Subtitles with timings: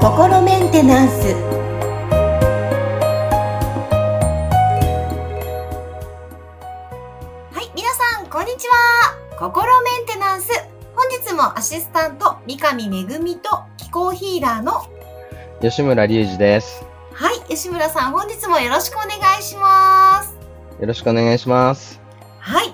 [0.00, 1.34] 心メンテナンス
[7.52, 10.48] はい皆さんこんにちは心メンテナンス
[10.96, 13.04] 本日もアシスタント三上恵
[13.36, 14.86] と気候ヒーラーの
[15.60, 16.82] 吉村隆二です。
[17.12, 20.34] はい吉村さん本日もよろしくお願いします
[20.80, 22.00] よろしくお願いします。
[22.38, 22.73] はい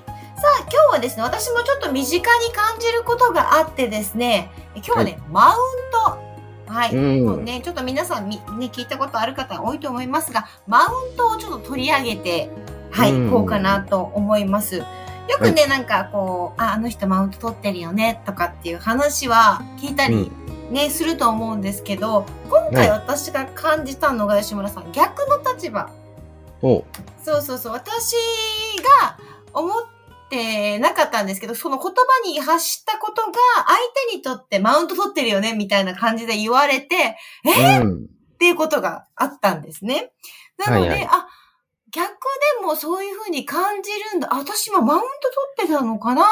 [0.91, 5.57] 日はですね私もちょっと身近に感じることがあってですね今日はね、マウン
[5.93, 6.31] ト。
[6.73, 7.27] はい、うん。
[7.27, 12.51] もうね、ちょっと皆さんみ、ね、聞いたことある方多いと思いますが、マウントをちょっと取り上げて、
[12.91, 13.31] はい、うん。
[13.31, 14.77] こうかなと思います。
[14.77, 14.85] よ
[15.39, 20.31] くね、なんかこう、あ、あの人マウント取ってるよね、とかっていう話は聞いたり、
[20.71, 22.99] ね、すると思うんですけど、今回はい。
[23.01, 25.91] 私が感じたのが吉村さん、逆の立場。
[26.63, 26.85] お。
[27.25, 28.15] そうそうそう、私
[29.01, 29.19] が
[29.53, 29.83] 思っ
[30.31, 33.33] てなかったんですけど、その言葉に発したことが
[33.67, 33.79] 相
[34.11, 37.81] 手にとってマウント取ってるよね、みたいな感じで言われて、え？
[37.81, 38.05] うん。
[38.05, 40.13] っていうことがあったんですね。
[40.57, 41.29] なので、はいはいあ、
[41.91, 42.13] 逆
[42.61, 44.29] でもそういうふうに感じるんだ。
[44.33, 45.07] あ私もマウント
[45.59, 46.25] 取ってたのかな？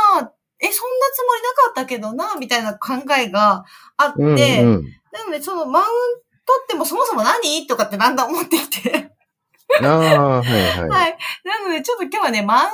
[0.61, 3.65] え、そんなつもりなかったけどな、みたいな考えが
[3.97, 4.29] あって、うん。
[4.29, 4.85] うん。
[5.13, 5.87] なので、そのマウン
[6.47, 7.67] トってもそもそも何？
[7.67, 9.13] とかってだんだん思ってきて。
[9.87, 10.89] ああ、はいはい。
[10.89, 11.19] はい。
[11.45, 12.71] なので、ちょっと今日はね、マウン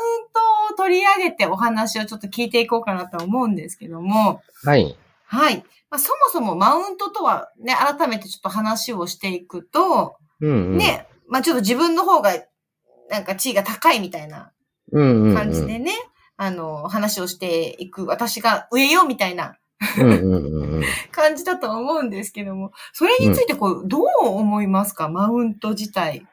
[0.69, 4.96] トを取り上げてお話をちょっと聞いていこうかなと思うんですけども、はい。
[5.27, 5.64] はい。
[5.91, 10.77] まあ、そもそもマウントとはね、改めてちょっと話をしていくと、うん、うん。
[10.78, 12.33] ね、まあちょっと自分の方が、
[13.11, 14.52] なんか地位が高いみたいな
[14.92, 15.34] うん、うん。
[15.34, 15.92] 感じでね、
[16.36, 19.56] あの、話をしていく、私が上よみたいな
[19.98, 20.74] うん、うん、うん。
[20.77, 25.08] うん感じだと思うんですけども、それについてこう、どう思いますか？
[25.08, 26.27] マウント自体。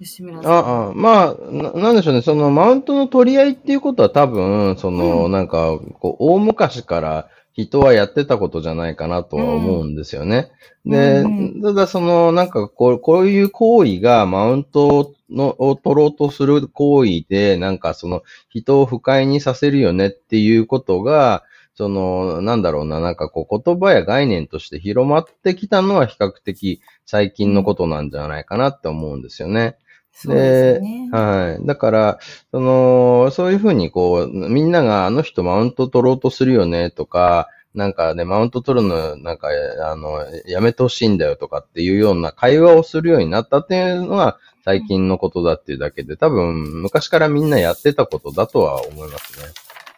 [0.00, 0.52] 吉村さん。
[0.52, 2.22] ああ、まあな、なんでしょうね。
[2.22, 10.50] その、マウントの取り合いっていうことは多分、その、うんなんか、こう、大昔から人はやってたことじゃないかなとは思うんですよね。
[10.86, 21.44] でうん、ただその、なんか、こう、こういう行為がマウントのを取ろうとする行為で、なんかその、人を不快にさせるよねっていうことが、
[21.74, 29.76] その、なんだろうな、なんかこう、言葉や概念として広まってきたのは比較的最近のことなんじゃないかなって思うんですよね。
[30.12, 31.08] そうですよね。
[31.12, 31.66] はい。
[31.66, 32.18] だから、
[32.50, 39.48] その、そういうふうにこう、みんながあの人マウント取ろうとするよねとか、なんかね、マウント取るの、なんか、
[39.82, 49.46] あの、やめてほしいんだよとかっていうような会話をするようになったっていうのは最近のことだっていうだけで、多分昔からみんなやってたことだとは思いますね。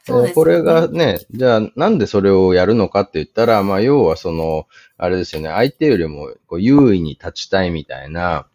[0.04, 4.66] そうですよねでこれがね、じゃあなんでそれをやるのかって言ったら、まあ要はその、
[4.98, 8.46] あれですよね、相手よりもこう優位に立ちたいみたいな、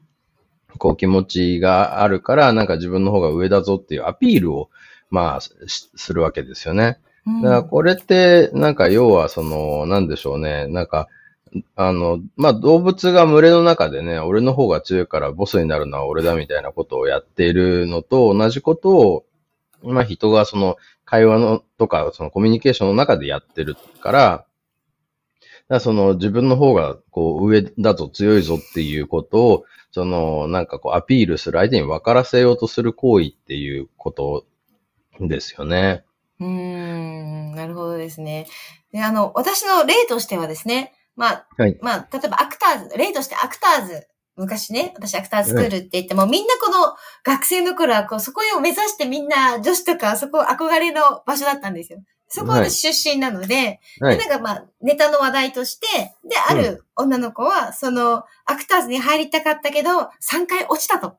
[0.78, 4.70] こう気持ちがあるから、なんか自分の方が上だぞっていうアピールを、
[5.10, 7.00] まあ、しするわけですよね。
[7.26, 11.08] うんだからこれって、なんか要はその、なんでしょうね、なんか、
[11.76, 19.26] あの、まあ、動物が群れの中でね、俺の方が強いからボスになるのは俺だみたいなことをやっているのと同じことを、
[19.84, 24.46] まあ、人がその会話のとか、そのコミュニケーションの中でやってるから、
[25.70, 34.46] だその自分の方がこう上だぞ強いぞっていうことを、そのなんかこうアピールする相手に分からせようとする行為っていうこと
[35.20, 36.04] ですよね。
[36.40, 38.48] うーん、なるほどですね。
[38.92, 52.04] で、あの、私の例としてはですね、まあ、はいまあ、例えばアクターズ、例としてアクターズ、昔ね、私アクターズスクールって言っても、みんなこの学生の頃はこう、そこを目指してみんな女子とか、そこ憧れの場所だったんですよ。
[52.30, 54.26] そこは出身なので、はいで、。
[54.26, 55.88] なんかまあ、ネタの話題として、
[56.28, 61.18] で、ある女の子は、その、アクターズに入りたかったけど、3回落ちたと。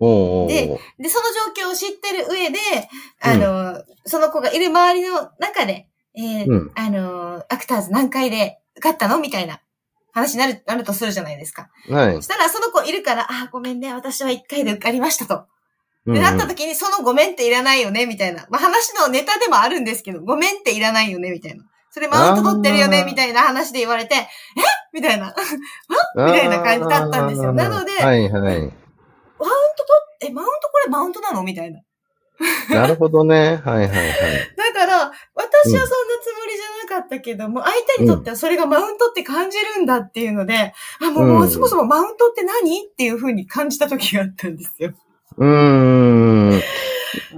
[0.00, 2.58] でで、その状況を知ってる上で、
[3.20, 9.60] あの、その子がいる周りの中で、えーうんあの、アクターズ何回で受かったのみたいな
[10.12, 11.68] 話になる、なるとするじゃないですか。
[11.90, 12.22] はいそ。
[12.22, 15.46] したら、その子いるから、あー、ごめんね、私は1回で受かりましたと。
[16.08, 18.46] うんで、なった時に、そのごめんっていらないよね、みたいな。
[18.50, 21.64] まあ、話のネタでもあるんですけど、ごめんっていらないよね、みたいな。
[21.90, 24.28] それマウント取ってるよね、みたいな話で言われて、え
[24.92, 25.34] みたいな。
[26.16, 28.32] みたいな感じだったんですよなのではいはい。
[28.32, 28.72] マウント取っ、
[30.28, 31.42] え、マウントこれマウントなの？
[31.42, 31.80] みたいな。
[32.70, 33.36] なるほどね。
[33.36, 33.88] はいはいはい。
[34.56, 35.86] だから、私はそんな
[36.22, 42.86] つもりじゃなかったけども、相手にとってはそれがマウントって感じるんだっていうので、あ、もう、もううんそもそもマウントって何？
[42.86, 44.92] っていう風に感じた時があったんですよ。
[45.38, 46.62] うーん。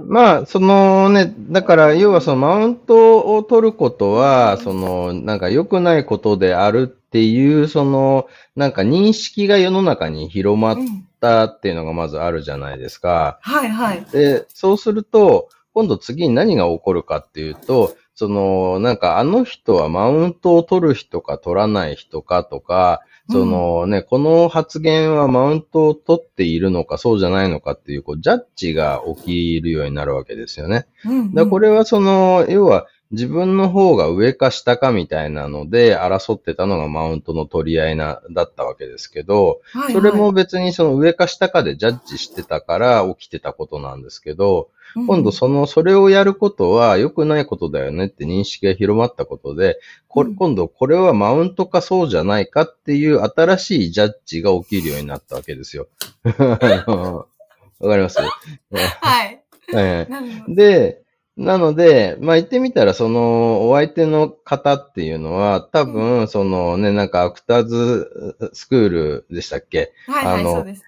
[0.05, 11.07] まあ、そのね、だから、要はそのマウントを取ることは、その、なんか良くないことであるっていう、その、なんか認識が世の中に広まっうん。
[11.21, 13.37] たっていうのがまずあるじゃないですか。
[13.41, 14.03] はいはい。
[14.11, 30.85] で、そうすると、今度次に何が起こるかっていうと、その、なんかあの人はマウントを取る人か取らない人かとか、そのね、この発言はマウントを取っているのかそうじゃないのかっていう、こう、ジャッジが起きるようになるわけですよね。
[31.05, 44.69] うんうんだこれはその、要は自分の方が上か下かみたいなので争ってたのがマウントの取り合いな、だったわけですけど、はいはいそれも別にその上か下かでジャッジしてたから起きてたことなんですけど、
[45.07, 49.79] 今度その、それをやることは良くないことだよねって認識が広まったことで、
[50.09, 55.87] これうん今度これはマウントかそうじゃないかっていう新しいジャッジが起きるようになったわけですよ。
[56.25, 58.19] わかります？
[58.19, 59.43] はい。
[59.73, 60.55] はいなるほど。
[60.55, 61.01] で、
[61.37, 69.93] なので、まあ言ってみたら、その、お相手の方っていうのは、多分、そのね、なんかアクターズスクールでしたっけ？
[70.07, 70.83] はいそうです。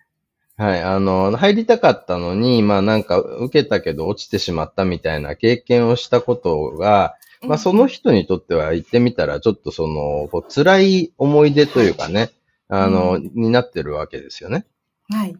[0.55, 12.31] はい、あの、入りたかったのに、まあなんか受けたけど落ちてしまったみたいな経験をしたことが、まあその人にとっては言ってみたら、ちょっとその、こう辛い思い出というかね、
[12.67, 14.65] あの、になってるわけですよね。
[15.09, 15.35] はい。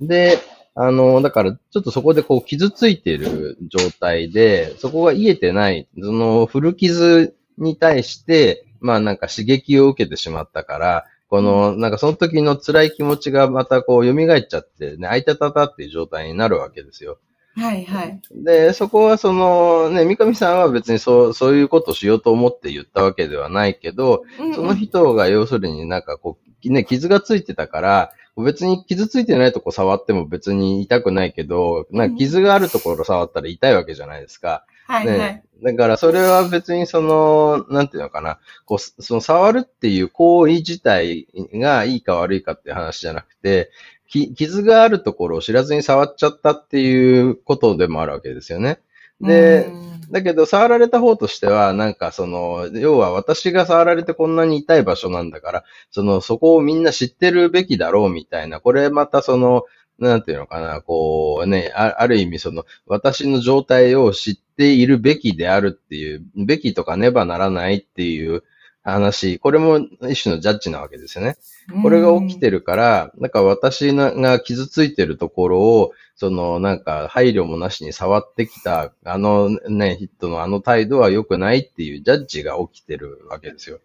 [0.00, 0.38] で、
[0.80, 17.18] あの、だから、ちょっとそこでこう傷ついている状態で、そこが癒えてない、その古傷に対して、まあなんか刺激を受けてしまったから、この、なんかその時の辛い気持ちがまたこう蘇っちゃって、ね、あいたたたっていう状態になるわけですよ。
[17.56, 18.20] はいはい。
[18.32, 28.12] で、そこはその、ね、三上さんは別にそう、そういうことをしようと思って言ったわけではないけど、うんうんその人が要するになんかこう、ね、傷がついてたから、
[28.42, 34.64] 別に傷ついてないとこ触っても別に痛くないけど、なんか傷があるところ触ったら痛いわけじゃないですか。
[34.86, 35.18] はいはい。
[35.18, 35.44] ね。
[35.62, 43.70] だからそれは別にその、なんていうのかな、こう、その触るっていう行為自体がいいか悪いかっていう話じゃなくて、
[44.08, 48.80] き傷があるところを知らずに触っちゃったっていうことでもあるわけですよね。
[49.20, 49.70] で、う
[50.08, 50.10] ん。
[50.10, 59.64] だけど、触られた方としては、なんかその、要は私が触られてこんなに痛い場所なんだから、その、そこをみんな知ってるべきだろうみたいな、これまたその、
[59.98, 68.44] なんていうのかな、こうね、あある意味その、私の状態を知っているべきであるっていう、べきとかねばならないっていう
[68.82, 69.78] 話、これも
[70.08, 71.36] 一種のジャッジなわけですよね。
[71.82, 83.80] これが起きてるから、なんか私が傷ついてるところを、そのなんか配慮もなしに触ってきた、あのね、ヒットのあの態度は良くないっていうジャッジが起きてるわけですよ。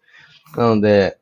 [0.56, 1.18] なので、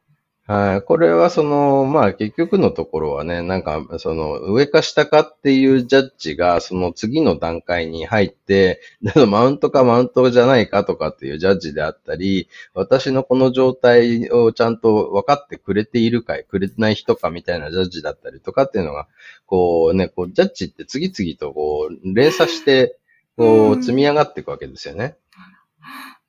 [0.53, 8.83] はい、これはその、まあ結局のところはね、なんかその上か下かっていうジャッジがその次の段階に入って、
[9.29, 19.09] マウントかマウントじゃないかとかっていうジャッジであったり、私のこの状態をちゃんと分かってくれているか、くれてない人かみたいなジャッジだったりとかっていうのが、
[19.47, 22.99] こうね、こうジャッジって次々とこう連鎖して、
[23.39, 25.17] こううん積み上がっていくわけですよね。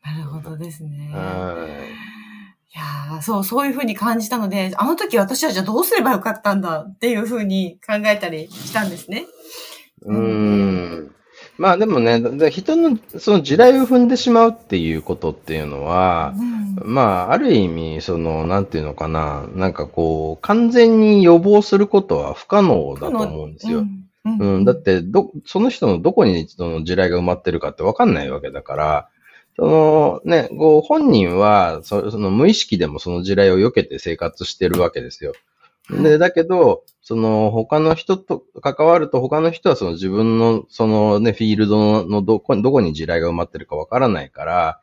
[0.02, 1.12] なるほどですね。
[1.14, 1.68] は
[2.20, 2.23] い
[2.75, 9.25] いやーそう、そういうふうに感じたので、あの時私はじゃあどうすればよかったんだっていうふうに考えたりしたんですね。
[10.02, 11.16] うーん。
[11.58, 23.80] まあでもね、だ人のその地雷を踏んでしまうっていうことっていうのは、うんまあある意味、その、なんていうのかな、なんかこう、完全に予防することは不可能だと思うんですよ。
[23.80, 29.10] うんうん、だって、ど、その人のどこにその地雷が埋まってるかってわかんないわけだから、
[29.56, 35.34] そのね、こう本人はそ、その無意識でもその地雷を避けて生活してるわけですよ。
[35.89, 44.80] で、だけど、その他の人と関わると他の人はその自分のそのね、フィールドのどこどこに地雷が埋まってるかわからないから、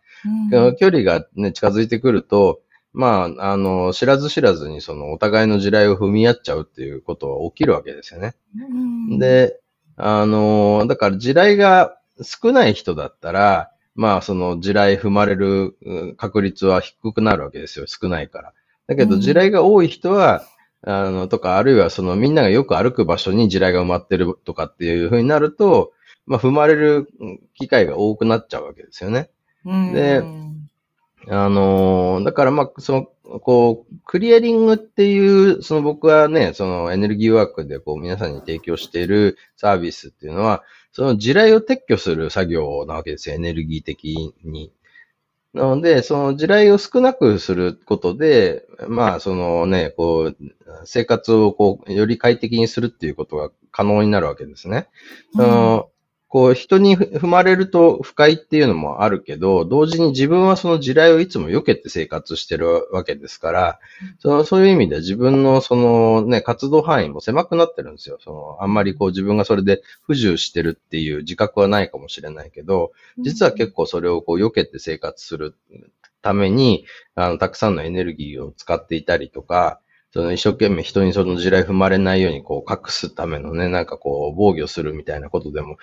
[0.52, 2.60] うん距離がね、近づいてくると、
[2.92, 8.34] まあ、あの、知らず知らずにそのお互いの地雷を踏み合っちゃうっていうことは起きるわけですよね。
[8.54, 9.58] うんで、
[9.96, 17.84] あのーだから地雷が少ない人だったら、まあその地雷踏まれるうん確率は低くなるわけですよ。
[17.86, 18.54] 少ないから。
[18.86, 20.42] だけどうん地雷が多い人は、
[20.80, 25.92] あの、とか、あるいはそのみんながよく歩く場所に地雷が埋まってるとかっていう風になると、
[26.24, 29.28] まあ踏まれるうん機会が多くなっちゃうわけですよね。
[29.66, 30.22] うんで
[31.28, 44.72] あのーだからまあ、その、こう、クリアリングっていう、その僕はね、そのエネルギーワークでこう皆さんに提供しているサービスっていうのは、その地雷を撤去する作業なわけですよ、エネルギー的に。
[45.52, 50.36] なので、その地雷を少なくすることで、まあ、そのね、こう、
[50.84, 54.88] 生活をこう、より快適にするっていうことが可能になるわけですね。
[55.34, 55.90] その
[56.30, 63.80] こう、人に踏まれると不快っていうのもあるけど、同時に自分はその地雷をいつも避けて生活してるわけですから、
[64.20, 68.18] そのそういう意味で自分のそのね、活動範囲も狭くなってるんですよ。
[68.22, 75.56] その、あんまりこう自分がそれで不自由してるっていう自覚はないかもしれないけど、実は結構それをこう避けて生活する
[76.22, 79.80] ために、あの、たくさんのエネルギーを使っていたりとか、
[80.12, 85.76] その一生懸命人にその地雷踏まれないようにこう隠すためのね、なんかこう防御するみたいなことでも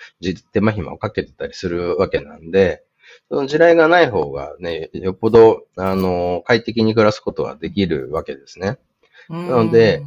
[0.52, 2.84] 手間暇をかけてたりするわけなんで、
[3.30, 8.78] その地雷がない方がね、よっぽど、あの、快適に暮らすことができるわけですね。
[9.28, 10.02] なので、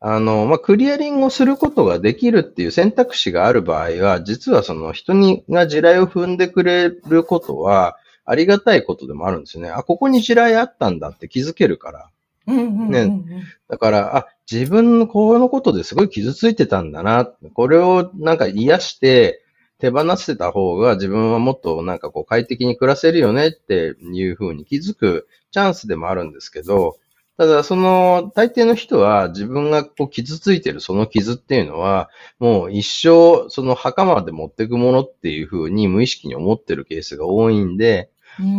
[0.00, 9.70] あの、まあ、クリアリングをすることができるっていう選択肢がある場合は、実はその人にが地雷を踏んでくれることは、ありがたいことでもあるんですよね。
[9.70, 12.10] あ、ここに地雷あったんだって気づけるから。
[12.46, 13.24] ね。
[13.68, 17.24] だから、あ、自分のこのことですごい傷ついてたんだな。
[17.54, 19.42] これをなんか癒して
[19.78, 26.96] 手放してた方が自分はもっとなんかこう快適に暮らせるよねっていうふうに気づくチャンスでもあるんですけど、
[27.36, 38.10] ただ、その、大抵の人は自分がこう傷ついてるその傷っていうのは、もう一生その墓まで持っていくものっていうふうに無意識に思ってるケースが多いんで、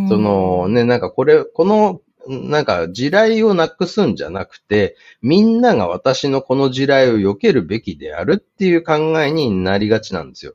[0.08, 10.52] そのね、なんかこれ、このなんか地雷をなくすんじゃなくて、みんなが私のこの地雷を避けるべきであるっていう考えになりがちなんですよ。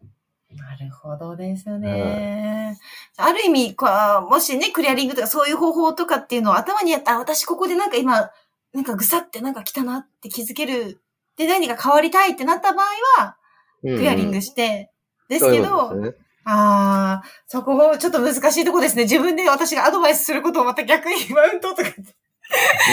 [0.55, 2.77] なるほどですね。
[3.17, 8.29] ある意味、こう、もしね、クリアリングとかそういう方法とかっていうのを頭にやった、私ここでなんか今、
[8.73, 11.01] なんかぐさってなんか来たなって気づける。
[11.37, 12.85] で、何か変わりたいってなった場合
[13.21, 13.37] は、
[13.81, 14.91] クリアリングして、
[15.29, 16.11] うん、ですけど、ね、
[16.45, 19.03] ああ、そこもちょっと難しいとこですね。
[19.03, 21.89] 自分で私がアドバイスすることをまた逆に マウントとか。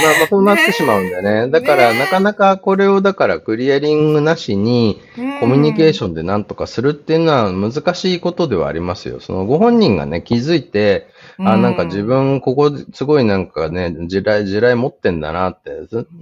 [0.02, 1.50] まあ、まあ、そうなってしまうんだよね。
[1.50, 5.00] だから、なかなかこれを、だからクリアリングなしに、
[5.40, 9.20] コミュニケーションで何とかするっていうのは難しいことではありますよ。
[9.20, 15.72] そのご本人がね、気づいて、あ、なんか自分、ここ、すごいなんかね、地雷、地雷持ってんだなって、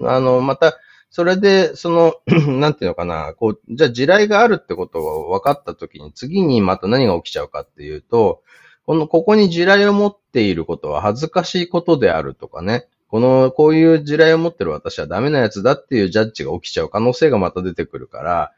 [0.05, 0.79] あの、また、
[1.11, 2.15] それで、その、
[2.61, 8.43] なんていうのかな、こう、じゃあ地雷があるってことが分かったときに、次にまた何が起きちゃうかっていうと、
[8.87, 18.53] この、ここに地雷を持っていることは恥ずかしいことであるとかね、この、こういう地雷を持ってる私はダメなやつだっていうジャッジが起きちゃう可能性がまた出てくるから、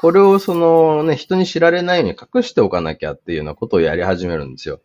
[0.00, 4.80] これをそのね、人に知られないように隠しておかなきゃっていうようなことをやり始めるんですよ。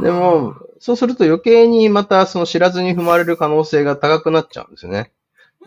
[0.00, 5.12] でも、そうすると余計にまたその知らずに踏まれる可能性が高くなっちゃうんですよね。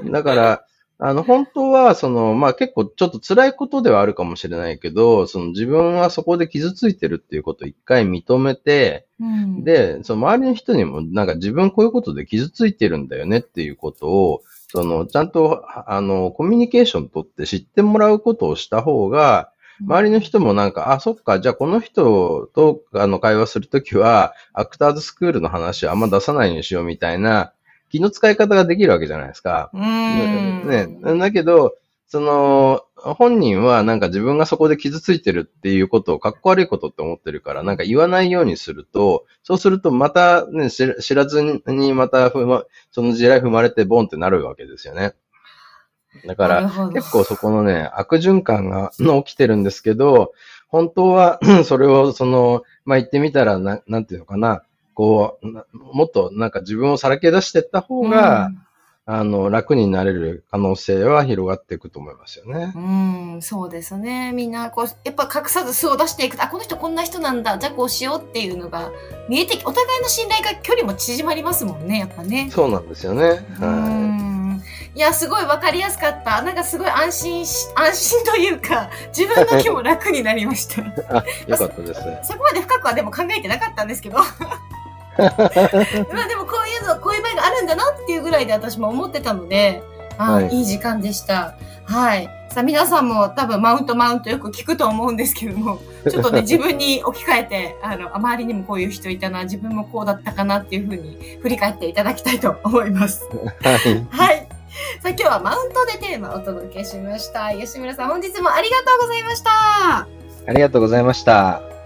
[0.05, 0.65] だから、
[1.01, 19.51] あの、本当は、その、まあ、結構ちょっと辛いことではあるかもしれないけど、その自分はそこで傷ついてるっていうことを一回認めて、うん、で、その周りの人にも、なんか自分こういうことで傷ついてるんだよねっていうことを、その、ちゃんと、あの、コミュニケーション取って知ってもらうことをした方が、
[19.81, 27.53] 周りの人もなんか、あ、そっか、じゃあこの人とあの会話するときは、アクターズスクールの話はあんま出さないようにしようみたいな、
[27.89, 29.69] 気の使い方ができるわけじゃないですか。
[29.73, 30.67] うん。
[30.67, 31.17] ね。
[31.19, 31.75] だけど、
[32.07, 45.13] その、本人はなんか自分がそこで傷ついてるっていうことをかっこ悪いことって思ってるから、なんか言わないようにすると、そうするとまたね、知らずにまた踏ま、その地雷踏まれてボンってなるわけですよね。
[46.25, 48.91] だから、結構そこのね、悪循環が
[49.23, 50.33] 起きてるんですけど、
[50.67, 54.63] 本当は それをその、まあ、言ってみたらな、なんていうのかな、
[54.99, 55.47] こう、
[55.95, 58.61] もっとなんか自分をさらけ出していった方が、うん、
[59.05, 62.73] あの、楽になれる可能性は広がっていくと思いますよね。
[62.75, 62.79] う
[63.37, 64.33] ん、そうですね。
[64.33, 67.57] みんな、こう、やっぱ隠さず素を出していくあ、この人こんな人なんだ。
[67.57, 68.91] じゃあこうしようっていうのが
[69.29, 72.49] 見えてき、お互いの信頼が距離も縮まりますもんね、やっぱね。
[72.51, 73.45] そうなんですよね。
[73.57, 74.15] は
[74.95, 74.99] い。
[74.99, 76.41] いや、すごいわかりやすかった。
[76.41, 80.81] なんかすごい安心し、安心というか、自分の気も楽になりました。
[81.15, 82.01] あ、よかったです。
[82.33, 84.17] そこまで深くはでも考えてなかったんですけど。
[85.19, 89.83] まあでもこういうの、こういう場合があるんだなっていうぐらいで私も思ってたので、
[90.17, 91.55] あ、はい、いい時間でした。
[91.85, 92.29] はい。
[92.49, 103.27] さあ皆さんも多分マウントマウントよく聞くと思うんですけども、 ちょっとね、自分に置き換えて、あの、周りにもこういう人いたな、自分もこうだったかなっていうふうに振り返っていただきたいと思います。
[103.63, 104.07] はい。
[104.09, 104.47] はい。
[105.01, 107.51] さあ今日はマウントでテーマをお届けしました。
[107.51, 109.49] 吉村さん本日もありがとうございました。
[110.47, 111.78] ありがとうございました。